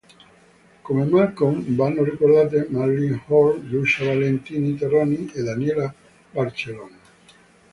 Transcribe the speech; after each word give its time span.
Come 0.81 1.05
Malcolm 1.05 1.75
vanno 1.75 2.03
ricordate: 2.03 2.65
Marilyn 2.71 3.21
Horne, 3.27 3.69
Lucia 3.69 4.03
Valentini 4.05 4.73
Terrani 4.75 5.29
e 5.31 5.43
Daniela 5.43 5.93
Barcellona. 6.31 6.97